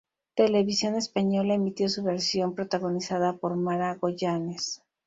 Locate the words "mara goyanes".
3.55-4.81